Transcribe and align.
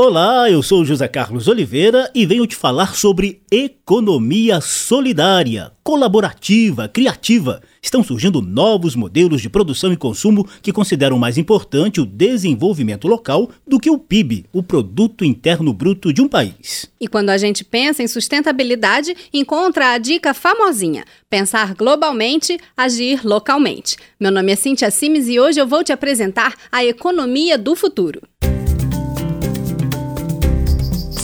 Olá, 0.00 0.48
eu 0.48 0.62
sou 0.62 0.84
José 0.84 1.08
Carlos 1.08 1.48
Oliveira 1.48 2.08
e 2.14 2.24
venho 2.24 2.46
te 2.46 2.54
falar 2.54 2.94
sobre 2.94 3.42
economia 3.50 4.60
solidária, 4.60 5.72
colaborativa, 5.82 6.86
criativa. 6.86 7.60
Estão 7.82 8.04
surgindo 8.04 8.40
novos 8.40 8.94
modelos 8.94 9.42
de 9.42 9.50
produção 9.50 9.92
e 9.92 9.96
consumo 9.96 10.48
que 10.62 10.72
consideram 10.72 11.18
mais 11.18 11.36
importante 11.36 12.00
o 12.00 12.06
desenvolvimento 12.06 13.08
local 13.08 13.50
do 13.66 13.80
que 13.80 13.90
o 13.90 13.98
PIB, 13.98 14.44
o 14.52 14.62
produto 14.62 15.24
interno 15.24 15.72
bruto 15.72 16.12
de 16.12 16.22
um 16.22 16.28
país. 16.28 16.88
E 17.00 17.08
quando 17.08 17.30
a 17.30 17.36
gente 17.36 17.64
pensa 17.64 18.00
em 18.00 18.06
sustentabilidade, 18.06 19.16
encontra 19.34 19.94
a 19.94 19.98
dica 19.98 20.32
famosinha: 20.32 21.04
pensar 21.28 21.74
globalmente, 21.74 22.56
agir 22.76 23.26
localmente. 23.26 23.96
Meu 24.20 24.30
nome 24.30 24.52
é 24.52 24.54
Cintia 24.54 24.92
Simes 24.92 25.26
e 25.26 25.40
hoje 25.40 25.60
eu 25.60 25.66
vou 25.66 25.82
te 25.82 25.92
apresentar 25.92 26.54
a 26.70 26.84
economia 26.84 27.58
do 27.58 27.74
futuro. 27.74 28.20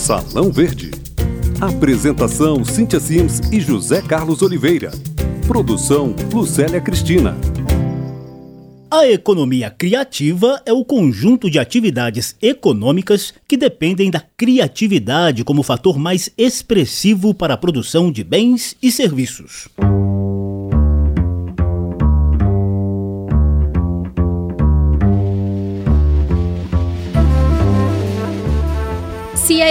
Salão 0.05 0.53
Verde. 0.53 0.91
Apresentação: 1.59 2.63
Cíntia 2.63 3.01
Sims 3.01 3.41
e 3.51 3.59
José 3.59 4.03
Carlos 4.03 4.43
Oliveira. 4.43 4.91
Produção: 5.47 6.15
Lucélia 6.31 6.79
Cristina. 6.79 7.35
A 8.91 9.09
economia 9.09 9.71
criativa 9.71 10.61
é 10.67 10.75
o 10.75 10.85
conjunto 10.85 11.51
de 11.51 11.59
atividades 11.59 12.37
econômicas 12.43 13.33
que 13.49 13.57
dependem 13.57 14.11
da 14.11 14.23
criatividade 14.37 15.43
como 15.43 15.63
fator 15.63 15.99
mais 15.99 16.29
expressivo 16.37 17.33
para 17.33 17.55
a 17.55 17.57
produção 17.57 18.13
de 18.13 18.23
bens 18.23 18.77
e 18.83 18.93
serviços. 18.93 19.69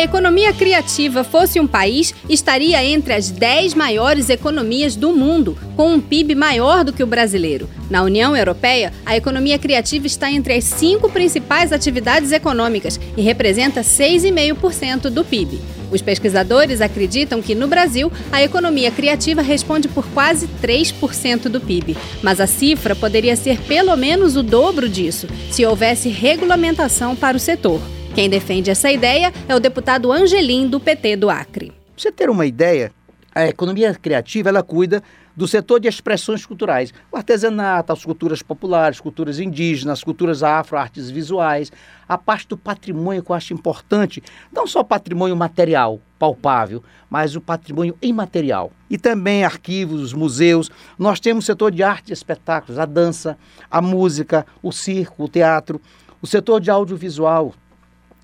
Economia 0.03 0.53
criativa 0.53 1.23
fosse 1.23 1.59
um 1.59 1.67
país, 1.67 2.13
estaria 2.30 2.84
entre 2.84 3.14
as 3.14 3.30
10 3.30 3.73
maiores 3.73 4.30
economias 4.30 4.95
do 4.95 5.11
mundo, 5.11 5.58
com 5.75 5.94
um 5.94 6.02
PIB 6.02 6.36
maior 6.36 6.83
do 6.83 6.94
que 6.94 7.03
o 7.03 7.08
brasileiro. 7.08 7.69
Na 7.89 8.03
União 8.03 8.36
Europeia, 8.36 8.94
a 9.05 9.16
economia 9.16 9.58
criativa 9.58 10.05
está 10.05 10.31
entre 10.31 10.53
as 10.53 10.64
cinco 10.66 11.09
principais 11.09 11.72
atividades 11.72 12.31
econômicas 12.31 13.00
e 13.16 13.22
representa 13.22 13.81
6,5% 13.81 15.09
do 15.09 15.23
PIB. 15.23 15.59
Os 15.92 16.02
pesquisadores 16.02 16.81
acreditam 16.81 17.42
que 17.42 17.53
no 17.53 17.67
Brasil 17.67 18.11
a 18.31 18.42
economia 18.42 18.89
criativa 18.89 19.44
responde 19.44 19.88
por 19.88 20.05
quase 20.08 20.47
3% 20.61 21.44
do 21.49 21.61
PIB, 21.61 21.95
mas 22.22 22.42
a 22.42 22.47
cifra 22.47 22.95
poderia 22.95 23.36
ser 23.36 23.59
pelo 23.61 23.95
menos 23.95 24.36
o 24.36 24.42
dobro 24.42 24.89
disso 24.89 25.27
se 25.52 25.64
houvesse 25.64 26.09
regulamentação 26.09 27.16
para 27.16 27.38
o 27.38 27.39
setor. 27.39 27.80
Quem 28.16 28.30
defende 28.30 28.69
essa 28.69 28.92
ideia 28.92 29.33
é 29.47 29.56
o 29.56 29.59
deputado 29.59 30.11
Angelim, 30.11 30.67
do 30.67 30.80
PT 30.80 31.16
do 31.16 31.31
Acre. 31.31 31.72
Pra 31.72 31.78
você 31.97 32.11
ter 32.11 32.30
uma 32.30 32.45
ideia, 32.45 32.92
a 33.33 33.47
economia 33.47 33.92
criativa 33.95 34.50
ela 34.50 34.61
cuida 34.61 35.02
do 35.36 35.47
setor 35.47 35.80
de 35.80 35.88
expressões 35.88 36.45
culturais, 36.45 36.94
o 37.11 37.17
artesanato, 37.17 37.92
as 37.92 38.05
culturas 38.05 38.44
populares, 38.44 39.00
culturas 39.00 39.39
indígenas, 39.39 40.03
culturas 40.03 40.44
afro, 40.44 40.78
artes 40.78 41.09
visuais, 41.09 41.72
a 42.08 42.16
parte 42.16 42.50
do 42.50 42.55
patrimônio 42.55 43.23
que 43.23 43.31
eu 43.31 43.36
acho 43.36 43.52
importante, 43.52 44.22
não 44.52 44.67
só 44.67 44.83
patrimônio 44.83 45.36
material, 45.36 46.00
palpável, 46.20 46.83
mas 47.09 47.36
o 47.36 47.42
patrimônio 47.42 47.98
imaterial. 48.00 48.72
E 48.92 48.98
também 49.00 49.44
arquivos, 49.44 50.14
museus. 50.14 50.70
Nós 51.00 51.20
temos 51.20 51.45
o 51.45 51.48
setor 51.48 51.72
de 51.72 51.81
arte 51.81 52.11
e 52.11 52.14
espetáculos, 52.14 52.77
a 52.77 52.86
dança, 52.86 53.36
a 53.72 53.81
música, 53.81 54.45
o 54.61 54.72
circo, 54.72 55.23
o 55.23 55.27
teatro, 55.27 55.81
o 56.22 56.27
setor 56.27 56.61
de 56.61 56.70
audiovisual, 56.70 57.53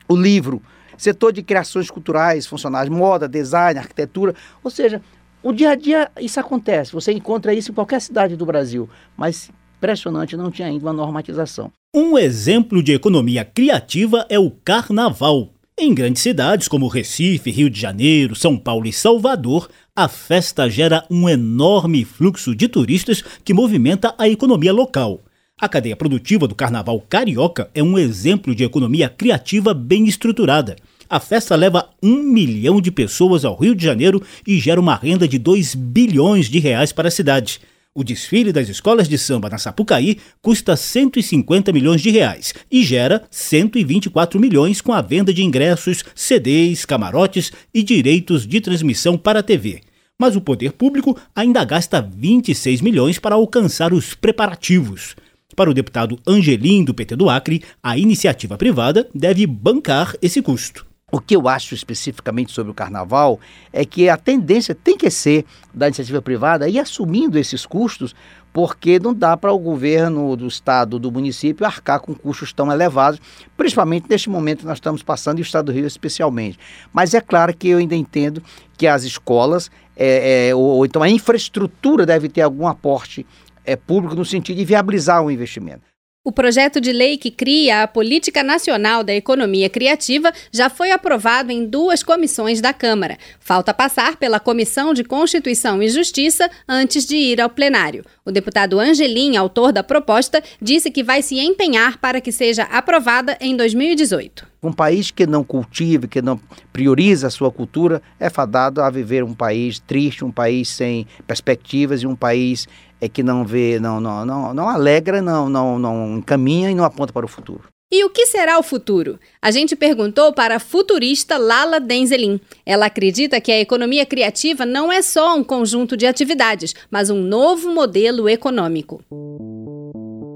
o 0.10 0.16
livro, 0.16 0.62
setor 0.98 1.32
de 1.32 1.44
criações 1.44 1.90
culturais, 1.90 2.48
funcionais, 2.48 2.90
moda, 2.90 3.28
design, 3.28 3.80
arquitetura, 3.80 4.34
ou 4.64 4.72
seja, 4.72 5.02
o 5.42 5.54
dia 5.54 5.70
a 5.70 5.76
dia 5.76 6.12
isso 6.20 6.40
acontece, 6.40 6.92
você 6.92 7.14
encontra 7.14 7.54
isso 7.54 7.72
em 7.72 7.76
qualquer 7.76 8.02
cidade 8.02 8.36
do 8.36 8.46
Brasil, 8.46 8.90
mas 9.16 9.50
impressionante, 9.78 10.36
não 10.36 10.52
tinha 10.52 10.68
ainda 10.68 10.86
uma 10.86 10.94
normatização. 10.94 11.72
Um 11.96 12.18
exemplo 12.18 12.84
de 12.84 12.92
economia 12.92 13.46
criativa 13.46 14.26
é 14.30 14.38
o 14.38 14.52
carnaval. 14.52 15.54
Em 15.78 15.94
grandes 15.94 16.22
cidades 16.22 16.68
como 16.68 16.90
Recife, 16.90 17.50
Rio 17.50 17.70
de 17.70 17.80
Janeiro, 17.80 18.36
São 18.36 18.58
Paulo 18.58 18.86
e 18.86 18.92
Salvador, 18.92 19.70
a 19.96 20.10
festa 20.10 20.70
gera 20.70 21.06
um 21.10 21.30
enorme 21.30 22.04
fluxo 22.04 22.54
de 22.54 22.68
turistas 22.68 23.22
que 23.46 23.54
movimenta 23.54 24.14
a 24.18 24.28
economia 24.28 24.74
local. 24.74 25.22
A 25.62 25.68
cadeia 25.68 25.96
produtiva 25.96 26.48
do 26.48 26.56
Carnaval 26.56 27.02
Carioca 27.02 27.70
é 27.76 27.84
um 27.84 28.00
exemplo 28.00 28.56
de 28.56 28.64
economia 28.64 29.10
criativa 29.10 29.74
bem 29.74 30.08
estruturada. 30.08 30.78
A 31.10 31.20
festa 31.20 31.54
leva 31.54 31.90
um 32.02 32.24
milhão 32.24 32.80
de 32.80 32.90
pessoas 32.90 33.44
ao 33.44 33.58
Rio 33.58 33.76
de 33.76 33.84
Janeiro 33.84 34.24
e 34.48 34.58
gera 34.58 34.80
uma 34.80 34.96
renda 34.96 35.28
de 35.28 35.38
2 35.38 35.76
bilhões 35.76 36.50
de 36.50 36.60
reais 36.60 36.94
para 36.94 37.10
a 37.10 37.12
cidade. 37.12 37.60
O 37.94 38.06
desfile 38.06 38.54
das 38.54 38.70
escolas 38.70 39.10
de 39.10 39.18
samba 39.18 39.50
na 39.50 39.58
Sapucaí 39.58 40.20
custa 40.42 40.78
150 40.78 41.74
milhões 41.74 42.02
de 42.02 42.10
reais 42.10 42.54
e 42.72 42.82
gera 42.82 43.24
124 43.30 44.40
milhões 44.40 44.80
com 44.80 44.94
a 44.94 45.02
venda 45.02 45.34
de 45.34 45.44
ingressos, 45.44 46.06
CDs, 46.16 46.86
camarotes 46.86 47.52
e 47.74 47.84
direitos 47.84 48.48
de 48.48 48.62
transmissão 48.62 49.18
para 49.18 49.40
a 49.40 49.44
TV. 49.44 49.82
Mas 50.18 50.38
o 50.38 50.42
poder 50.42 50.72
público 50.72 51.18
ainda 51.36 51.66
gasta 51.66 52.02
26 52.02 52.80
milhões 52.80 53.20
para 53.20 53.36
alcançar 53.36 53.92
os 53.92 54.14
preparativos. 54.14 55.18
Para 55.56 55.70
o 55.70 55.74
deputado 55.74 56.18
Angelim, 56.28 56.86
do 56.86 56.94
PT 56.94 57.16
do 57.16 57.30
Acre, 57.30 57.64
a 57.82 57.98
iniciativa 57.98 58.58
privada 58.58 59.10
deve 59.14 59.46
bancar 59.48 60.16
esse 60.22 60.42
custo. 60.42 60.86
O 61.12 61.20
que 61.20 61.36
eu 61.36 61.48
acho 61.48 61.74
especificamente 61.74 62.52
sobre 62.52 62.72
o 62.72 62.76
carnaval 62.76 63.40
é 63.74 63.84
que 63.84 64.08
a 64.08 64.16
tendência 64.16 64.76
tem 64.76 64.96
que 64.96 65.10
ser 65.10 65.44
da 65.74 65.88
iniciativa 65.88 66.22
privada 66.22 66.70
ir 66.70 66.78
assumindo 66.78 67.40
esses 67.40 67.66
custos, 67.66 68.16
porque 68.54 69.00
não 69.00 69.12
dá 69.12 69.36
para 69.36 69.52
o 69.52 69.58
governo 69.58 70.36
do 70.36 70.48
estado, 70.48 71.00
do 71.00 71.12
município, 71.12 71.66
arcar 71.66 72.00
com 72.00 72.14
custos 72.14 72.54
tão 72.54 72.72
elevados, 72.72 73.20
principalmente 73.58 74.06
neste 74.08 74.30
momento 74.30 74.60
que 74.60 74.68
nós 74.68 74.78
estamos 74.78 75.02
passando 75.02 75.40
e 75.40 75.42
o 75.42 75.44
estado 75.44 75.66
do 75.66 75.72
Rio 75.72 75.88
especialmente. 75.88 76.60
Mas 76.94 77.16
é 77.16 77.22
claro 77.22 77.56
que 77.58 77.70
eu 77.70 77.80
ainda 77.80 77.96
entendo 77.96 78.42
que 78.78 78.86
as 78.86 79.04
escolas, 79.04 79.72
é, 79.98 80.50
é, 80.50 80.56
ou, 80.56 80.62
ou 80.62 80.86
então 80.86 81.02
a 81.02 81.10
infraestrutura 81.10 82.06
deve 82.06 82.30
ter 82.30 82.42
algum 82.42 82.68
aporte 82.68 83.26
é, 83.66 83.76
público 83.76 84.16
no 84.16 84.26
sentido 84.26 84.58
de 84.58 84.66
viabilizar 84.66 85.24
o 85.24 85.32
investimento. 85.32 85.90
O 86.22 86.34
projeto 86.34 86.82
de 86.82 86.92
lei 86.92 87.18
que 87.18 87.32
cria 87.32 87.82
a 87.82 87.88
Política 87.88 88.44
Nacional 88.44 89.06
da 89.06 89.14
Economia 89.16 89.70
Criativa 89.70 90.34
já 90.52 90.70
foi 90.70 90.92
aprovado 90.92 91.50
em 91.50 91.66
duas 91.66 92.04
comissões 92.04 92.60
da 92.60 92.74
Câmara. 92.74 93.18
Falta 93.40 93.74
passar 93.74 94.18
pela 94.18 94.40
Comissão 94.40 94.94
de 94.94 95.04
Constituição 95.04 95.82
e 95.82 95.88
Justiça 95.88 96.52
antes 96.68 97.06
de 97.06 97.16
ir 97.16 97.40
ao 97.40 97.50
plenário. 97.50 98.06
O 98.30 98.32
deputado 98.32 98.80
Angelim, 98.80 99.36
autor 99.36 99.74
da 99.74 99.84
proposta, 99.84 100.44
disse 100.62 100.92
que 100.92 101.04
vai 101.04 101.24
se 101.24 101.40
empenhar 101.40 101.98
para 101.98 102.22
que 102.22 102.32
seja 102.32 102.62
aprovada 102.66 103.36
em 103.42 103.58
2018. 103.58 104.46
Um 104.62 104.72
país 104.72 105.10
que 105.10 105.26
não 105.26 105.44
cultiva, 105.44 106.08
que 106.08 106.22
não 106.22 106.40
prioriza 106.72 107.26
a 107.26 107.32
sua 107.32 107.52
cultura, 107.52 108.04
é 108.20 108.30
fadado 108.30 108.84
a 108.84 108.90
viver 108.92 109.24
um 109.24 109.34
país 109.34 109.80
triste, 109.80 110.24
um 110.24 110.30
país 110.30 110.70
sem 110.70 111.08
perspectivas 111.26 112.04
e 112.04 112.06
um 112.06 112.16
país 112.16 112.68
é 113.02 113.10
que 113.10 113.24
não 113.24 113.44
vê, 113.44 113.80
não, 113.80 114.00
não, 114.00 114.24
não, 114.24 114.54
não 114.54 114.70
alegra, 114.70 115.24
não, 115.24 115.50
não, 115.50 115.80
não 115.80 116.18
encaminha 116.20 116.70
e 116.70 116.76
não 116.76 116.84
aponta 116.84 117.12
para 117.12 117.26
o 117.26 117.30
futuro. 117.30 117.64
E 117.92 118.04
o 118.04 118.10
que 118.12 118.28
será 118.28 118.60
o 118.60 118.64
futuro? 118.64 119.20
A 119.42 119.50
gente 119.50 119.76
perguntou 119.76 120.32
para 120.32 120.58
a 120.58 120.60
futurista 120.60 121.40
Lala 121.40 121.80
Denzelin. 121.80 122.40
Ela 122.64 122.86
acredita 122.86 123.42
que 123.42 123.52
a 123.52 123.60
economia 123.60 124.06
criativa 124.06 124.64
não 124.64 124.92
é 124.92 125.02
só 125.02 125.36
um 125.36 125.44
conjunto 125.44 125.98
de 125.98 126.06
atividades, 126.06 126.76
mas 126.92 127.10
um 127.10 127.20
novo 127.20 127.74
modelo 127.74 128.30
econômico. 128.30 129.04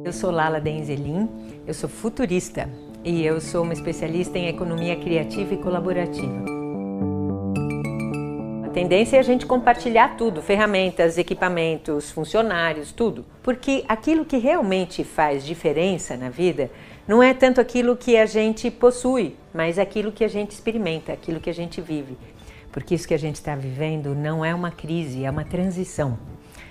Eu 0.03 0.11
sou 0.11 0.31
Lala 0.31 0.59
Denzelin, 0.59 1.29
eu 1.67 1.75
sou 1.75 1.87
futurista 1.87 2.67
e 3.05 3.23
eu 3.23 3.39
sou 3.39 3.61
uma 3.61 3.73
especialista 3.73 4.35
em 4.35 4.47
economia 4.47 4.95
criativa 4.95 5.53
e 5.53 5.57
colaborativa 5.57 6.62
tendência 8.73 9.17
é 9.17 9.19
a 9.19 9.23
gente 9.23 9.45
compartilhar 9.45 10.17
tudo, 10.17 10.41
ferramentas, 10.41 11.17
equipamentos, 11.17 12.09
funcionários, 12.09 12.91
tudo. 12.91 13.23
Porque 13.43 13.85
aquilo 13.87 14.25
que 14.25 14.37
realmente 14.37 15.03
faz 15.03 15.45
diferença 15.45 16.17
na 16.17 16.29
vida 16.29 16.71
não 17.07 17.21
é 17.21 17.33
tanto 17.33 17.61
aquilo 17.61 17.95
que 17.95 18.17
a 18.17 18.25
gente 18.25 18.71
possui, 18.71 19.35
mas 19.53 19.77
aquilo 19.77 20.11
que 20.11 20.23
a 20.23 20.27
gente 20.27 20.51
experimenta, 20.51 21.13
aquilo 21.13 21.39
que 21.39 21.49
a 21.49 21.53
gente 21.53 21.79
vive. 21.79 22.17
Porque 22.71 22.95
isso 22.95 23.07
que 23.07 23.13
a 23.13 23.19
gente 23.19 23.35
está 23.35 23.55
vivendo 23.55 24.15
não 24.15 24.43
é 24.43 24.55
uma 24.55 24.71
crise, 24.71 25.23
é 25.23 25.29
uma 25.29 25.45
transição. 25.45 26.17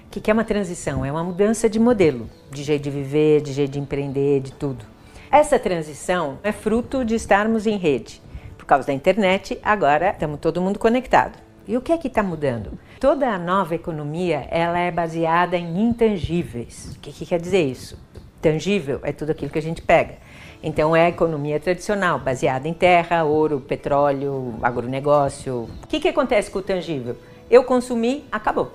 O 0.06 0.10
que 0.10 0.30
é 0.30 0.34
uma 0.34 0.44
transição? 0.44 1.04
É 1.04 1.12
uma 1.12 1.22
mudança 1.22 1.70
de 1.70 1.78
modelo, 1.78 2.28
de 2.50 2.64
jeito 2.64 2.82
de 2.82 2.90
viver, 2.90 3.40
de 3.40 3.52
jeito 3.52 3.70
de 3.70 3.78
empreender, 3.78 4.40
de 4.40 4.52
tudo. 4.52 4.84
Essa 5.30 5.58
transição 5.58 6.38
é 6.42 6.50
fruto 6.50 7.04
de 7.04 7.14
estarmos 7.14 7.66
em 7.66 7.78
rede. 7.78 8.20
Por 8.58 8.66
causa 8.66 8.88
da 8.88 8.92
internet, 8.92 9.58
agora 9.62 10.10
estamos 10.10 10.40
todo 10.40 10.60
mundo 10.60 10.78
conectado. 10.78 11.51
E 11.66 11.76
o 11.76 11.80
que 11.80 11.92
é 11.92 11.98
que 11.98 12.08
está 12.08 12.22
mudando? 12.22 12.78
Toda 12.98 13.28
a 13.28 13.38
nova 13.38 13.74
economia 13.74 14.46
ela 14.50 14.78
é 14.78 14.90
baseada 14.90 15.56
em 15.56 15.80
intangíveis. 15.80 16.96
O 16.96 17.00
que, 17.00 17.12
que 17.12 17.24
quer 17.24 17.40
dizer 17.40 17.62
isso? 17.62 17.96
Tangível 18.40 18.98
é 19.04 19.12
tudo 19.12 19.30
aquilo 19.30 19.50
que 19.50 19.58
a 19.58 19.62
gente 19.62 19.80
pega. 19.80 20.16
Então 20.62 20.94
é 20.94 21.06
a 21.06 21.08
economia 21.08 21.60
tradicional, 21.60 22.18
baseada 22.18 22.66
em 22.66 22.74
terra, 22.74 23.22
ouro, 23.24 23.60
petróleo, 23.60 24.54
agronegócio. 24.62 25.68
O 25.82 25.86
que, 25.86 26.00
que 26.00 26.08
acontece 26.08 26.50
com 26.50 26.58
o 26.58 26.62
tangível? 26.62 27.16
Eu 27.48 27.62
consumi, 27.64 28.24
acabou. 28.30 28.72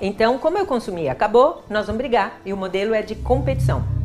Então, 0.00 0.38
como 0.38 0.58
eu 0.58 0.66
consumi, 0.66 1.08
acabou, 1.08 1.64
nós 1.68 1.86
vamos 1.86 1.98
brigar. 1.98 2.40
E 2.44 2.52
o 2.52 2.56
modelo 2.56 2.94
é 2.94 3.02
de 3.02 3.14
competição. 3.14 3.97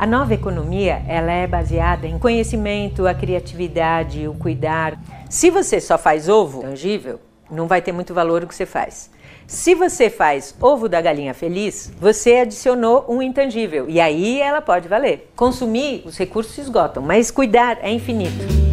A 0.00 0.06
nova 0.06 0.32
economia, 0.32 1.02
ela 1.06 1.30
é 1.30 1.46
baseada 1.46 2.06
em 2.06 2.18
conhecimento, 2.18 3.06
a 3.06 3.12
criatividade, 3.12 4.26
o 4.26 4.32
cuidar. 4.32 4.98
Se 5.28 5.50
você 5.50 5.78
só 5.78 5.98
faz 5.98 6.26
ovo 6.26 6.62
tangível, 6.62 7.20
não 7.50 7.66
vai 7.66 7.82
ter 7.82 7.92
muito 7.92 8.14
valor 8.14 8.42
o 8.42 8.46
que 8.46 8.54
você 8.54 8.64
faz. 8.64 9.10
Se 9.46 9.74
você 9.74 10.08
faz 10.08 10.54
ovo 10.58 10.88
da 10.88 11.02
galinha 11.02 11.34
feliz, 11.34 11.92
você 12.00 12.36
adicionou 12.36 13.04
um 13.10 13.20
intangível 13.20 13.90
e 13.90 14.00
aí 14.00 14.40
ela 14.40 14.62
pode 14.62 14.88
valer. 14.88 15.30
Consumir, 15.36 16.02
os 16.06 16.16
recursos 16.16 16.54
se 16.54 16.62
esgotam, 16.62 17.02
mas 17.02 17.30
cuidar 17.30 17.76
é 17.82 17.90
infinito. 17.90 18.69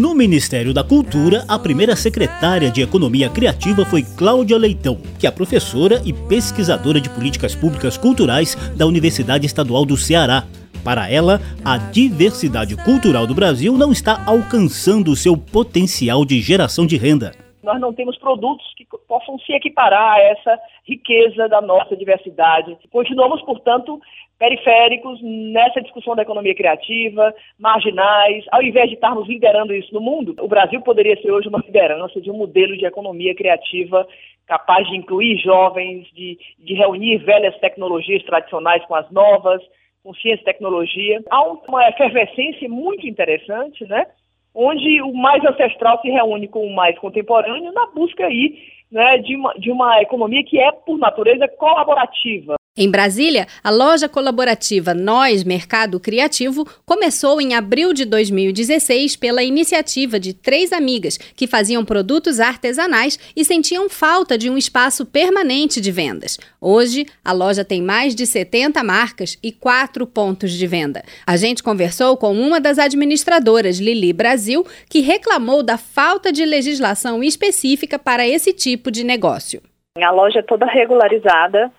No 0.00 0.14
Ministério 0.14 0.72
da 0.72 0.82
Cultura, 0.82 1.44
a 1.46 1.58
primeira 1.58 1.94
secretária 1.94 2.70
de 2.70 2.80
Economia 2.80 3.28
Criativa 3.28 3.84
foi 3.84 4.02
Cláudia 4.02 4.56
Leitão, 4.56 4.96
que 5.18 5.26
é 5.26 5.30
professora 5.30 6.00
e 6.06 6.10
pesquisadora 6.10 6.98
de 6.98 7.10
políticas 7.10 7.54
públicas 7.54 7.98
culturais 7.98 8.56
da 8.74 8.86
Universidade 8.86 9.44
Estadual 9.44 9.84
do 9.84 9.98
Ceará. 9.98 10.46
Para 10.82 11.10
ela, 11.10 11.38
a 11.62 11.76
diversidade 11.76 12.76
cultural 12.76 13.26
do 13.26 13.34
Brasil 13.34 13.76
não 13.76 13.92
está 13.92 14.22
alcançando 14.24 15.10
o 15.10 15.16
seu 15.16 15.36
potencial 15.36 16.24
de 16.24 16.40
geração 16.40 16.86
de 16.86 16.96
renda. 16.96 17.34
Nós 17.70 17.80
não 17.80 17.94
temos 17.94 18.18
produtos 18.18 18.66
que 18.76 18.84
possam 19.06 19.38
se 19.38 19.52
equiparar 19.52 20.14
a 20.14 20.20
essa 20.20 20.58
riqueza 20.84 21.48
da 21.48 21.60
nossa 21.60 21.96
diversidade. 21.96 22.76
Continuamos, 22.90 23.40
portanto, 23.42 24.00
periféricos 24.36 25.20
nessa 25.22 25.80
discussão 25.80 26.16
da 26.16 26.22
economia 26.22 26.52
criativa, 26.52 27.32
marginais. 27.56 28.44
Ao 28.50 28.60
invés 28.60 28.88
de 28.88 28.96
estarmos 28.96 29.28
liderando 29.28 29.72
isso 29.72 29.94
no 29.94 30.00
mundo, 30.00 30.34
o 30.40 30.48
Brasil 30.48 30.80
poderia 30.80 31.16
ser 31.22 31.30
hoje 31.30 31.46
uma 31.48 31.62
liderança 31.64 32.20
de 32.20 32.28
um 32.28 32.36
modelo 32.36 32.76
de 32.76 32.86
economia 32.86 33.36
criativa 33.36 34.04
capaz 34.48 34.88
de 34.88 34.96
incluir 34.96 35.38
jovens, 35.38 36.08
de, 36.12 36.36
de 36.58 36.74
reunir 36.74 37.18
velhas 37.18 37.56
tecnologias 37.60 38.24
tradicionais 38.24 38.84
com 38.86 38.96
as 38.96 39.08
novas, 39.12 39.62
com 40.02 40.12
ciência 40.14 40.42
e 40.42 40.44
tecnologia. 40.44 41.22
Há 41.30 41.44
uma 41.44 41.88
efervescência 41.88 42.68
muito 42.68 43.06
interessante, 43.06 43.84
né? 43.84 44.06
Onde 44.54 45.00
o 45.02 45.12
mais 45.12 45.44
ancestral 45.44 46.00
se 46.00 46.08
reúne 46.08 46.48
com 46.48 46.66
o 46.66 46.74
mais 46.74 46.98
contemporâneo 46.98 47.72
na 47.72 47.86
busca 47.86 48.26
aí 48.26 48.58
né, 48.90 49.18
de, 49.18 49.36
uma, 49.36 49.54
de 49.54 49.70
uma 49.70 50.00
economia 50.02 50.44
que 50.44 50.58
é, 50.58 50.72
por 50.72 50.98
natureza, 50.98 51.46
colaborativa. 51.48 52.56
Em 52.82 52.90
Brasília, 52.90 53.46
a 53.62 53.68
loja 53.68 54.08
colaborativa 54.08 54.94
Nós 54.94 55.44
Mercado 55.44 56.00
Criativo 56.00 56.66
começou 56.86 57.38
em 57.38 57.52
abril 57.52 57.92
de 57.92 58.06
2016 58.06 59.16
pela 59.16 59.42
iniciativa 59.42 60.18
de 60.18 60.32
três 60.32 60.72
amigas 60.72 61.18
que 61.18 61.46
faziam 61.46 61.84
produtos 61.84 62.40
artesanais 62.40 63.18
e 63.36 63.44
sentiam 63.44 63.90
falta 63.90 64.38
de 64.38 64.48
um 64.48 64.56
espaço 64.56 65.04
permanente 65.04 65.78
de 65.78 65.92
vendas. 65.92 66.38
Hoje, 66.58 67.04
a 67.22 67.32
loja 67.32 67.66
tem 67.66 67.82
mais 67.82 68.14
de 68.14 68.24
70 68.24 68.82
marcas 68.82 69.36
e 69.42 69.52
quatro 69.52 70.06
pontos 70.06 70.50
de 70.50 70.66
venda. 70.66 71.02
A 71.26 71.36
gente 71.36 71.62
conversou 71.62 72.16
com 72.16 72.32
uma 72.32 72.58
das 72.58 72.78
administradoras, 72.78 73.78
Lili 73.78 74.10
Brasil, 74.10 74.66
que 74.88 75.00
reclamou 75.00 75.62
da 75.62 75.76
falta 75.76 76.32
de 76.32 76.46
legislação 76.46 77.22
específica 77.22 77.98
para 77.98 78.26
esse 78.26 78.54
tipo 78.54 78.90
de 78.90 79.04
negócio. 79.04 79.60
A 79.98 80.10
loja 80.10 80.38
é 80.38 80.42
toda 80.42 80.64
regularizada 80.64 81.70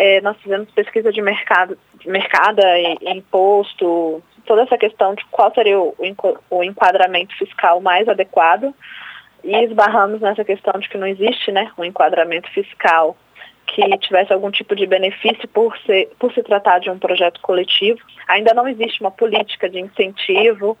é, 0.00 0.20
nós 0.20 0.36
fizemos 0.40 0.70
pesquisa 0.70 1.12
de 1.12 1.20
mercado, 1.20 1.76
mercado 2.06 2.60
e, 2.62 3.10
imposto, 3.10 4.22
toda 4.46 4.62
essa 4.62 4.78
questão 4.78 5.12
de 5.12 5.24
qual 5.24 5.52
seria 5.52 5.76
o, 5.76 5.92
o 6.48 6.62
enquadramento 6.62 7.36
fiscal 7.36 7.80
mais 7.80 8.08
adequado 8.08 8.72
e 9.42 9.56
esbarramos 9.64 10.20
nessa 10.20 10.44
questão 10.44 10.78
de 10.78 10.88
que 10.88 10.96
não 10.96 11.06
existe 11.06 11.50
né, 11.50 11.72
um 11.76 11.84
enquadramento 11.84 12.48
fiscal 12.50 13.16
que 13.66 13.98
tivesse 13.98 14.32
algum 14.32 14.52
tipo 14.52 14.76
de 14.76 14.86
benefício 14.86 15.48
por, 15.48 15.76
ser, 15.78 16.08
por 16.16 16.32
se 16.32 16.44
tratar 16.44 16.78
de 16.78 16.88
um 16.90 16.98
projeto 16.98 17.40
coletivo. 17.40 17.98
Ainda 18.28 18.54
não 18.54 18.68
existe 18.68 19.00
uma 19.00 19.10
política 19.10 19.68
de 19.68 19.80
incentivo 19.80 20.78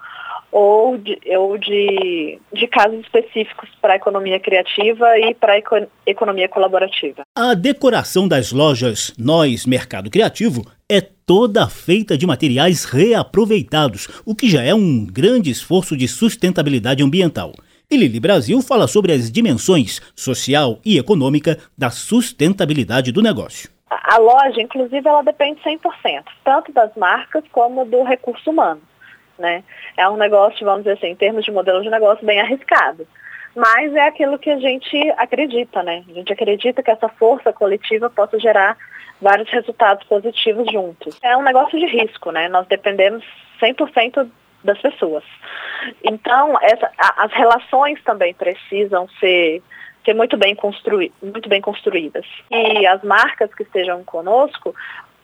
ou 0.50 0.96
de, 0.96 1.18
ou 1.36 1.58
de, 1.58 2.38
de 2.52 2.66
casos 2.66 3.00
específicos 3.00 3.68
para 3.80 3.94
a 3.94 3.96
economia 3.96 4.40
criativa 4.40 5.18
e 5.18 5.34
para 5.34 5.54
a 5.54 5.86
economia 6.06 6.48
colaborativa. 6.48 7.22
A 7.36 7.54
decoração 7.54 8.26
das 8.26 8.52
lojas 8.52 9.12
Nós 9.18 9.66
Mercado 9.66 10.10
Criativo 10.10 10.64
é 10.90 11.00
toda 11.00 11.68
feita 11.68 12.16
de 12.16 12.26
materiais 12.26 12.84
reaproveitados, 12.84 14.08
o 14.24 14.34
que 14.34 14.48
já 14.48 14.62
é 14.62 14.74
um 14.74 15.04
grande 15.04 15.50
esforço 15.50 15.96
de 15.96 16.08
sustentabilidade 16.08 17.02
ambiental. 17.02 17.52
E 17.90 17.96
Lili 17.96 18.20
Brasil 18.20 18.60
fala 18.62 18.86
sobre 18.86 19.12
as 19.12 19.30
dimensões 19.30 20.00
social 20.14 20.78
e 20.84 20.98
econômica 20.98 21.58
da 21.76 21.90
sustentabilidade 21.90 23.12
do 23.12 23.22
negócio. 23.22 23.70
A 23.90 24.18
loja, 24.18 24.60
inclusive, 24.60 25.06
ela 25.06 25.22
depende 25.22 25.60
100%, 25.62 26.22
tanto 26.44 26.72
das 26.72 26.94
marcas 26.96 27.44
como 27.50 27.86
do 27.86 28.02
recurso 28.02 28.50
humano 28.50 28.80
né? 29.38 29.62
É 29.96 30.08
um 30.08 30.16
negócio, 30.16 30.64
vamos 30.64 30.84
dizer 30.84 30.96
assim, 30.96 31.08
em 31.08 31.16
termos 31.16 31.44
de 31.44 31.50
modelo 31.50 31.82
de 31.82 31.90
negócio, 31.90 32.26
bem 32.26 32.40
arriscado. 32.40 33.06
Mas 33.54 33.94
é 33.94 34.06
aquilo 34.06 34.38
que 34.38 34.50
a 34.50 34.58
gente 34.58 34.96
acredita, 35.16 35.82
né? 35.82 36.04
A 36.08 36.12
gente 36.12 36.32
acredita 36.32 36.82
que 36.82 36.90
essa 36.90 37.08
força 37.08 37.52
coletiva 37.52 38.08
possa 38.08 38.38
gerar 38.38 38.76
vários 39.20 39.48
resultados 39.50 40.06
positivos 40.06 40.70
juntos. 40.70 41.18
É 41.22 41.36
um 41.36 41.42
negócio 41.42 41.78
de 41.78 41.86
risco, 41.86 42.30
né? 42.30 42.48
Nós 42.48 42.66
dependemos 42.66 43.24
100% 43.60 44.30
das 44.62 44.78
pessoas. 44.80 45.24
Então, 46.04 46.56
essa, 46.62 46.90
a, 46.98 47.24
as 47.24 47.32
relações 47.32 48.02
também 48.04 48.34
precisam 48.34 49.08
ser 49.20 49.62
ser 50.04 50.14
muito 50.14 50.38
bem, 50.38 50.54
construí 50.54 51.12
muito 51.22 51.48
bem 51.50 51.60
construídas. 51.60 52.24
E 52.50 52.86
as 52.86 53.02
marcas 53.02 53.52
que 53.52 53.62
estejam 53.62 54.02
conosco 54.04 54.74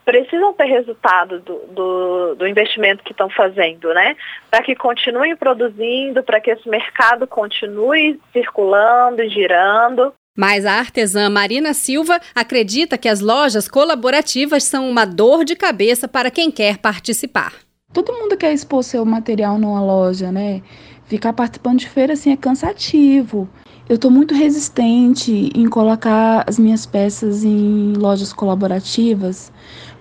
precisam 0.05 0.53
ter 0.53 0.67
resultado 0.67 1.41
do, 1.41 1.59
do, 1.71 2.35
do 2.35 2.47
investimento 2.47 3.03
que 3.03 3.13
estão 3.13 3.29
fazendo, 3.31 3.93
né? 3.95 4.17
Para 4.51 4.63
que 4.63 4.75
continuem 4.75 5.35
produzindo, 5.37 6.23
para 6.23 6.41
que 6.41 6.51
esse 6.51 6.69
mercado 6.69 7.27
continue 7.27 8.21
circulando 8.33 9.23
e 9.23 9.29
girando. 9.29 10.13
Mas 10.37 10.67
a 10.67 10.73
artesã 10.73 11.31
Marina 11.31 11.73
Silva 11.73 12.21
acredita 12.35 12.99
que 12.99 13.09
as 13.09 13.21
lojas 13.21 13.69
colaborativas 13.69 14.65
são 14.65 14.91
uma 14.91 15.05
dor 15.05 15.45
de 15.45 15.55
cabeça 15.55 16.09
para 16.09 16.31
quem 16.31 16.51
quer 16.51 16.79
participar. 16.79 17.55
Todo 17.93 18.13
mundo 18.13 18.37
quer 18.37 18.53
expor 18.53 18.83
seu 18.83 19.05
material 19.05 19.57
numa 19.59 19.81
loja, 19.81 20.33
né? 20.33 20.61
Ficar 21.07 21.33
participando 21.33 21.79
de 21.79 21.89
feira 21.89 22.15
assim 22.15 22.33
é 22.33 22.37
cansativo. 22.37 23.49
Eu 23.89 23.97
estou 23.97 24.11
muito 24.11 24.35
resistente 24.35 25.51
em 25.55 25.69
colocar 25.69 26.43
as 26.49 26.59
minhas 26.59 26.87
peças 26.87 27.45
em 27.45 27.93
lojas 27.93 28.33
colaborativas, 28.33 29.53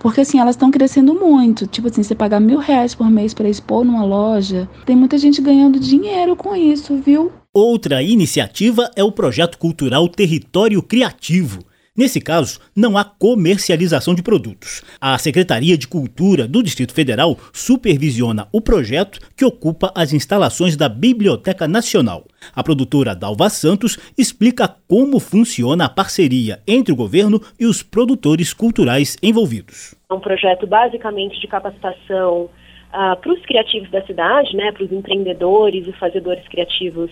porque 0.03 0.22
assim, 0.22 0.38
elas 0.38 0.55
estão 0.55 0.69
crescendo 0.69 1.15
muito. 1.15 1.65
Tipo 1.65 1.88
assim, 1.88 2.03
você 2.03 2.13
pagar 2.13 2.41
mil 2.41 2.60
reais 2.60 2.93
por 2.93 3.10
mês 3.10 3.33
para 3.33 3.48
expor 3.48 3.86
numa 3.86 4.03
loja, 4.03 4.69
tem 4.86 4.98
muita 4.98 5.17
gente 5.17 5.41
ganhando 5.41 5.79
dinheiro 5.79 6.36
com 6.36 6.53
isso, 6.53 6.98
viu? 6.98 7.31
Outra 7.53 8.03
iniciativa 8.03 8.91
é 8.98 9.03
o 9.03 9.13
projeto 9.13 9.57
cultural 9.57 10.10
Território 10.10 10.83
Criativo 10.83 11.60
Nesse 11.95 12.19
caso, 12.19 12.59
não 12.75 12.97
há 12.97 13.05
comercialização 13.05 14.15
de 14.15 14.23
produtos. 14.23 14.81
A 15.00 15.15
Secretaria 15.19 15.77
de 15.77 15.88
Cultura 15.88 16.47
do 16.47 16.63
Distrito 16.63 16.91
Federal 16.91 17.38
supervisiona 17.53 18.47
o 18.51 18.59
projeto 18.59 19.19
que 19.38 19.45
ocupa 19.45 19.91
as 19.93 20.12
instalações 20.12 20.75
da 20.75 20.89
Biblioteca 20.89 21.67
Nacional. 21.67 22.25
A 22.55 22.63
produtora 22.63 23.15
Dalva 23.15 23.47
Santos 23.47 24.00
explica 24.17 24.67
como 24.88 25.19
funciona 25.19 25.85
a 25.85 25.89
parceria 25.89 26.63
entre 26.67 26.91
o 26.91 26.95
governo 26.95 27.39
e 27.59 27.67
os 27.67 27.83
produtores 27.83 28.53
culturais 28.53 29.15
envolvidos. 29.21 29.93
É 30.09 30.15
um 30.15 30.19
projeto 30.19 30.65
basicamente 30.65 31.39
de 31.39 31.45
capacitação 31.45 32.45
uh, 32.45 33.15
para 33.21 33.31
os 33.31 33.45
criativos 33.45 33.91
da 33.91 34.03
cidade, 34.03 34.55
né, 34.55 34.71
para 34.71 34.83
os 34.83 34.91
empreendedores 34.91 35.88
e 35.88 35.93
fazedores 35.93 36.43
criativos 36.47 37.12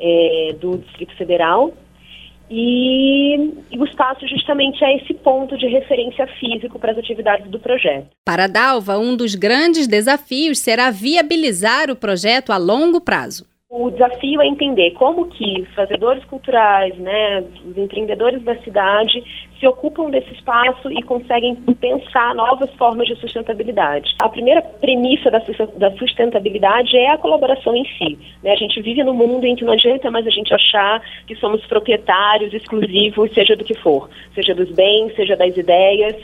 é, 0.00 0.56
do 0.58 0.78
Distrito 0.78 1.14
Federal. 1.16 1.74
E, 2.50 3.36
e, 3.70 3.78
o 3.78 3.84
espaço 3.84 4.26
justamente 4.28 4.84
é 4.84 4.96
esse 4.96 5.14
ponto 5.14 5.56
de 5.56 5.66
referência 5.66 6.26
físico 6.38 6.78
para 6.78 6.92
as 6.92 6.98
atividades 6.98 7.50
do 7.50 7.58
projeto. 7.58 8.08
Para 8.24 8.44
a 8.44 8.48
Dalva, 8.48 8.98
um 8.98 9.16
dos 9.16 9.34
grandes 9.34 9.86
desafios 9.86 10.58
será 10.58 10.90
viabilizar 10.90 11.90
o 11.90 11.96
projeto 11.96 12.52
a 12.52 12.56
longo 12.56 13.00
prazo. 13.00 13.46
O 13.76 13.90
desafio 13.90 14.40
é 14.40 14.46
entender 14.46 14.92
como 14.92 15.26
que 15.26 15.62
os 15.62 15.74
fazedores 15.74 16.24
culturais, 16.26 16.96
né, 16.96 17.42
os 17.66 17.76
empreendedores 17.76 18.40
da 18.44 18.54
cidade 18.58 19.20
se 19.58 19.66
ocupam 19.66 20.10
desse 20.10 20.32
espaço 20.32 20.92
e 20.92 21.02
conseguem 21.02 21.56
pensar 21.56 22.36
novas 22.36 22.70
formas 22.74 23.08
de 23.08 23.16
sustentabilidade. 23.16 24.14
A 24.22 24.28
primeira 24.28 24.62
premissa 24.62 25.28
da 25.28 25.90
sustentabilidade 25.96 26.96
é 26.96 27.10
a 27.10 27.18
colaboração 27.18 27.74
em 27.74 27.84
si. 27.98 28.16
Né? 28.44 28.52
A 28.52 28.56
gente 28.56 28.80
vive 28.80 29.02
num 29.02 29.12
mundo 29.12 29.44
em 29.44 29.56
que 29.56 29.64
não 29.64 29.72
adianta 29.72 30.08
mais 30.08 30.24
a 30.24 30.30
gente 30.30 30.54
achar 30.54 31.02
que 31.26 31.34
somos 31.34 31.66
proprietários 31.66 32.54
exclusivos, 32.54 33.34
seja 33.34 33.56
do 33.56 33.64
que 33.64 33.74
for, 33.74 34.08
seja 34.36 34.54
dos 34.54 34.70
bens, 34.70 35.16
seja 35.16 35.34
das 35.34 35.56
ideias. 35.56 36.14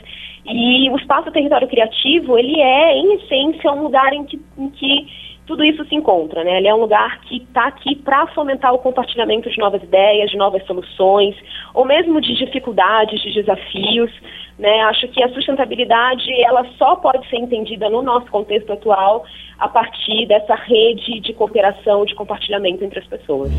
E 0.45 0.89
o 0.89 0.95
espaço 0.95 1.29
território 1.31 1.67
criativo, 1.67 2.37
ele 2.37 2.61
é, 2.61 2.95
em 2.95 3.15
essência, 3.15 3.73
um 3.73 3.83
lugar 3.83 4.13
em 4.13 4.23
que, 4.23 4.41
em 4.57 4.69
que 4.69 5.30
tudo 5.51 5.65
isso 5.65 5.83
se 5.83 5.95
encontra, 5.95 6.45
né? 6.45 6.59
Ele 6.59 6.69
é 6.69 6.73
um 6.73 6.79
lugar 6.79 7.19
que 7.23 7.35
está 7.35 7.67
aqui 7.67 7.93
para 7.93 8.25
fomentar 8.27 8.73
o 8.73 8.77
compartilhamento 8.77 9.49
de 9.49 9.57
novas 9.57 9.83
ideias, 9.83 10.31
de 10.31 10.37
novas 10.37 10.65
soluções, 10.65 11.35
ou 11.73 11.83
mesmo 11.83 12.21
de 12.21 12.33
dificuldades, 12.35 13.21
de 13.21 13.33
desafios, 13.33 14.09
né? 14.57 14.79
Acho 14.83 15.09
que 15.09 15.21
a 15.21 15.27
sustentabilidade 15.27 16.31
ela 16.43 16.65
só 16.77 16.95
pode 16.95 17.29
ser 17.29 17.35
entendida 17.35 17.89
no 17.89 18.01
nosso 18.01 18.27
contexto 18.27 18.71
atual 18.71 19.25
a 19.59 19.67
partir 19.67 20.25
dessa 20.25 20.55
rede 20.55 21.19
de 21.19 21.33
cooperação, 21.33 22.05
de 22.05 22.15
compartilhamento 22.15 22.85
entre 22.85 22.99
as 22.99 23.07
pessoas. 23.07 23.51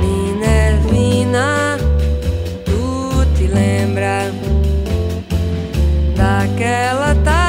Minervina, 0.00 1.76
tu 2.64 3.36
te 3.36 3.46
lembra 3.46 4.32
daquela 6.16 7.14
tarde 7.22 7.43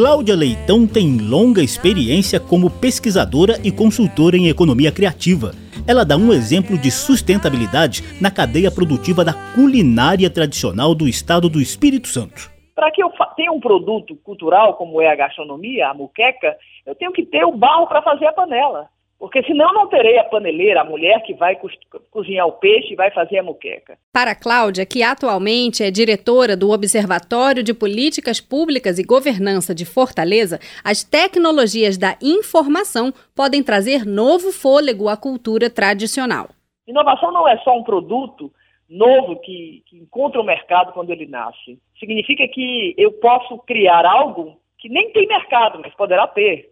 Cláudia 0.00 0.34
Leitão 0.34 0.86
tem 0.86 1.18
longa 1.18 1.60
experiência 1.60 2.40
como 2.40 2.70
pesquisadora 2.70 3.60
e 3.62 3.70
consultora 3.70 4.34
em 4.34 4.48
economia 4.48 4.90
criativa. 4.90 5.50
Ela 5.86 6.06
dá 6.06 6.16
um 6.16 6.32
exemplo 6.32 6.78
de 6.78 6.90
sustentabilidade 6.90 8.00
na 8.18 8.30
cadeia 8.30 8.70
produtiva 8.70 9.22
da 9.22 9.34
culinária 9.54 10.30
tradicional 10.30 10.94
do 10.94 11.06
estado 11.06 11.50
do 11.50 11.60
Espírito 11.60 12.08
Santo. 12.08 12.50
Para 12.74 12.90
que 12.90 13.02
eu 13.02 13.12
tenha 13.36 13.52
um 13.52 13.60
produto 13.60 14.16
cultural 14.24 14.72
como 14.72 15.02
é 15.02 15.12
a 15.12 15.14
gastronomia, 15.14 15.88
a 15.88 15.92
muqueca, 15.92 16.56
eu 16.86 16.94
tenho 16.94 17.12
que 17.12 17.26
ter 17.26 17.44
o 17.44 17.52
barro 17.52 17.86
para 17.86 18.00
fazer 18.00 18.24
a 18.24 18.32
panela. 18.32 18.88
Porque 19.20 19.42
senão 19.42 19.70
não 19.74 19.86
terei 19.86 20.18
a 20.18 20.24
paneleira, 20.24 20.80
a 20.80 20.84
mulher 20.84 21.22
que 21.22 21.34
vai 21.34 21.54
co 21.54 21.68
cozinhar 22.10 22.46
o 22.46 22.52
peixe 22.52 22.94
e 22.94 22.96
vai 22.96 23.10
fazer 23.10 23.38
a 23.38 23.42
muqueca. 23.42 23.98
Para 24.10 24.34
Cláudia, 24.34 24.86
que 24.86 25.02
atualmente 25.02 25.84
é 25.84 25.90
diretora 25.90 26.56
do 26.56 26.70
Observatório 26.70 27.62
de 27.62 27.74
Políticas 27.74 28.40
Públicas 28.40 28.98
e 28.98 29.04
Governança 29.04 29.74
de 29.74 29.84
Fortaleza, 29.84 30.58
as 30.82 31.04
tecnologias 31.04 31.98
da 31.98 32.16
informação 32.22 33.12
podem 33.36 33.62
trazer 33.62 34.06
novo 34.06 34.50
fôlego 34.50 35.06
à 35.06 35.18
cultura 35.18 35.68
tradicional. 35.68 36.48
Inovação 36.88 37.30
não 37.30 37.46
é 37.46 37.58
só 37.58 37.76
um 37.76 37.84
produto 37.84 38.50
novo 38.88 39.36
que, 39.40 39.82
que 39.86 39.98
encontra 39.98 40.40
o 40.40 40.44
mercado 40.44 40.94
quando 40.94 41.10
ele 41.10 41.26
nasce. 41.26 41.78
Significa 41.98 42.48
que 42.48 42.94
eu 42.96 43.12
posso 43.12 43.58
criar 43.58 44.06
algo 44.06 44.56
que 44.78 44.88
nem 44.88 45.12
tem 45.12 45.26
mercado, 45.26 45.78
mas 45.78 45.94
poderá 45.94 46.26
ter. 46.26 46.69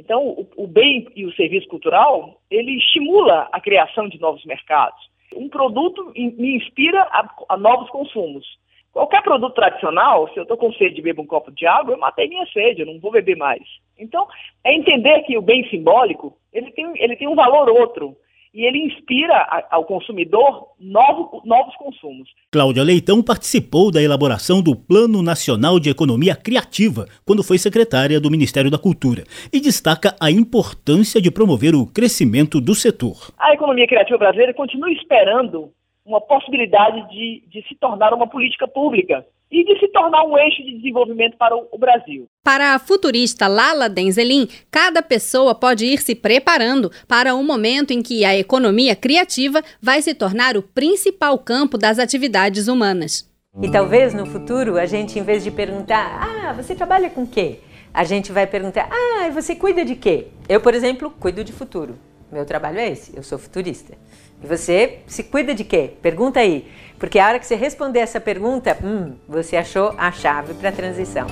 Então, 0.00 0.26
o, 0.26 0.48
o 0.56 0.66
bem 0.66 1.06
e 1.14 1.26
o 1.26 1.32
serviço 1.34 1.68
cultural, 1.68 2.40
ele 2.50 2.78
estimula 2.78 3.48
a 3.52 3.60
criação 3.60 4.08
de 4.08 4.18
novos 4.18 4.42
mercados. 4.46 4.98
Um 5.36 5.46
produto 5.46 6.10
me 6.16 6.56
inspira 6.56 7.02
a, 7.02 7.28
a 7.50 7.56
novos 7.58 7.90
consumos. 7.90 8.46
Qualquer 8.92 9.22
produto 9.22 9.54
tradicional, 9.54 10.26
se 10.28 10.38
eu 10.38 10.44
estou 10.44 10.56
com 10.56 10.72
sede 10.72 10.94
de 10.94 11.02
beber 11.02 11.20
um 11.20 11.26
copo 11.26 11.52
de 11.52 11.66
água, 11.66 11.92
eu 11.92 11.98
matei 11.98 12.28
minha 12.28 12.46
sede, 12.46 12.80
eu 12.80 12.86
não 12.86 12.98
vou 12.98 13.12
beber 13.12 13.36
mais. 13.36 13.62
Então, 13.98 14.26
é 14.64 14.74
entender 14.74 15.20
que 15.24 15.36
o 15.36 15.42
bem 15.42 15.68
simbólico, 15.68 16.34
ele 16.50 16.72
tem, 16.72 16.90
ele 16.96 17.14
tem 17.14 17.28
um 17.28 17.36
valor 17.36 17.68
outro 17.68 18.16
e 18.52 18.66
ele 18.66 18.78
inspira 18.78 19.66
ao 19.70 19.84
consumidor 19.84 20.68
novo, 20.78 21.42
novos 21.44 21.74
consumos. 21.76 22.28
Cláudia 22.50 22.82
Leitão 22.82 23.22
participou 23.22 23.90
da 23.90 24.02
elaboração 24.02 24.60
do 24.60 24.74
Plano 24.74 25.22
Nacional 25.22 25.78
de 25.78 25.90
Economia 25.90 26.34
Criativa 26.34 27.06
quando 27.24 27.44
foi 27.44 27.58
secretária 27.58 28.20
do 28.20 28.30
Ministério 28.30 28.70
da 28.70 28.78
Cultura 28.78 29.24
e 29.52 29.60
destaca 29.60 30.16
a 30.20 30.30
importância 30.30 31.20
de 31.20 31.30
promover 31.30 31.74
o 31.74 31.86
crescimento 31.86 32.60
do 32.60 32.74
setor. 32.74 33.32
A 33.38 33.54
economia 33.54 33.86
criativa 33.86 34.18
brasileira 34.18 34.52
continua 34.52 34.90
esperando 34.90 35.70
uma 36.10 36.20
possibilidade 36.20 37.08
de, 37.08 37.42
de 37.48 37.66
se 37.68 37.76
tornar 37.76 38.12
uma 38.12 38.26
política 38.26 38.66
pública 38.66 39.24
e 39.50 39.64
de 39.64 39.78
se 39.80 39.88
tornar 39.88 40.24
um 40.24 40.36
eixo 40.36 40.62
de 40.62 40.76
desenvolvimento 40.76 41.36
para 41.36 41.56
o, 41.56 41.78
Brasil. 41.78 42.26
Para 42.44 42.74
a 42.74 42.78
futurista 42.78 43.48
Lala 43.48 43.88
Denzelin, 43.88 44.48
cada 44.70 45.02
pessoa 45.02 45.54
pode 45.54 45.86
ir 45.86 45.98
se 45.98 46.14
preparando 46.14 46.90
para 47.08 47.34
um 47.34 47.44
momento 47.44 47.92
em 47.92 48.02
que 48.02 48.24
a 48.24 48.36
economia 48.36 48.94
criativa 48.94 49.62
vai 49.80 50.02
se 50.02 50.14
tornar 50.14 50.56
o 50.56 50.62
principal 50.62 51.38
campo 51.38 51.78
das 51.78 51.98
atividades 51.98 52.68
humanas. 52.68 53.28
E 53.60 53.70
talvez 53.70 54.14
no 54.14 54.26
futuro 54.26 54.78
a 54.78 54.86
gente, 54.86 55.18
em 55.18 55.22
vez 55.22 55.42
de 55.42 55.50
perguntar, 55.50 56.20
ah, 56.22 56.52
você 56.52 56.74
trabalha 56.74 57.10
com 57.10 57.26
quê? 57.26 57.58
A 57.92 58.04
gente 58.04 58.30
vai 58.30 58.46
perguntar, 58.46 58.88
ah, 58.88 59.28
você 59.30 59.56
cuida 59.56 59.84
de 59.84 59.96
quê? 59.96 60.28
Eu, 60.48 60.60
por 60.60 60.74
exemplo, 60.74 61.10
cuido 61.10 61.42
de 61.42 61.52
futuro. 61.52 61.98
Meu 62.32 62.44
trabalho 62.44 62.78
é 62.78 62.88
esse, 62.90 63.16
eu 63.16 63.22
sou 63.24 63.38
futurista. 63.38 63.94
E 64.42 64.46
você 64.46 65.00
se 65.06 65.24
cuida 65.24 65.52
de 65.52 65.64
quê? 65.64 65.90
Pergunta 66.00 66.38
aí. 66.38 66.66
Porque 66.98 67.18
a 67.18 67.26
hora 67.26 67.38
que 67.40 67.46
você 67.46 67.56
responder 67.56 67.98
essa 67.98 68.20
pergunta, 68.20 68.76
hum, 68.82 69.14
você 69.28 69.56
achou 69.56 69.94
a 69.98 70.12
chave 70.12 70.54
para 70.54 70.68
a 70.68 70.72
transição. 70.72 71.26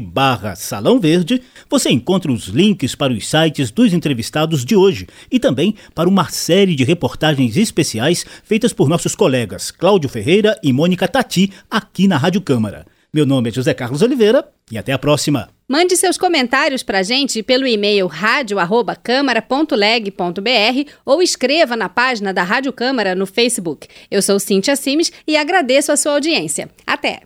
barra 0.00 0.54
Salão 0.54 1.00
Verde, 1.00 1.42
você 1.68 1.90
encontra 1.90 2.30
os 2.30 2.46
links 2.46 2.94
para 2.94 3.12
os 3.12 3.28
sites 3.28 3.68
dos 3.70 3.92
entrevistados 3.92 4.64
de 4.64 4.76
hoje 4.76 5.08
e 5.30 5.40
também 5.40 5.74
para 5.94 6.08
uma 6.08 6.28
série 6.28 6.76
de 6.76 6.84
reportagens 6.84 7.56
especiais 7.56 8.24
feitas 8.44 8.72
por 8.72 8.88
nossos 8.88 9.16
colegas 9.16 9.72
Cláudio 9.72 10.08
Ferreira 10.08 10.56
e 10.62 10.72
Mônica 10.72 11.08
Tati 11.08 11.50
aqui 11.68 12.06
na 12.06 12.16
Rádio 12.16 12.40
Câmara. 12.40 12.86
Meu 13.12 13.26
nome 13.26 13.48
é 13.48 13.52
José 13.52 13.74
Carlos 13.74 14.02
Oliveira 14.02 14.48
e 14.70 14.78
até 14.78 14.92
a 14.92 14.98
próxima. 14.98 15.48
Mande 15.68 15.96
seus 15.96 16.16
comentários 16.16 16.84
para 16.84 17.00
a 17.00 17.02
gente 17.02 17.42
pelo 17.42 17.66
e-mail 17.66 18.06
radio@câmara.leg.br 18.06 20.90
ou 21.04 21.20
escreva 21.20 21.76
na 21.76 21.88
página 21.88 22.32
da 22.32 22.44
Rádio 22.44 22.72
Câmara 22.72 23.16
no 23.16 23.26
Facebook. 23.26 23.88
Eu 24.08 24.22
sou 24.22 24.38
Cíntia 24.38 24.76
Simes 24.76 25.10
e 25.26 25.36
agradeço 25.36 25.90
a 25.90 25.96
sua 25.96 26.12
audiência. 26.12 26.70
Até! 26.86 27.22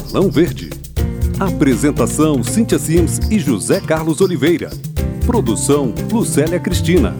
Salão 0.00 0.30
Verde. 0.30 0.70
Apresentação: 1.38 2.42
Cíntia 2.42 2.78
Sims 2.78 3.20
e 3.30 3.38
José 3.38 3.78
Carlos 3.78 4.20
Oliveira. 4.22 4.70
Produção: 5.26 5.92
Lucélia 6.10 6.58
Cristina. 6.58 7.14